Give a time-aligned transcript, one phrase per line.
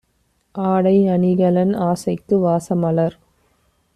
[0.55, 3.17] ஆடை, அணிகலன், ஆசைக்கு வாசமலர்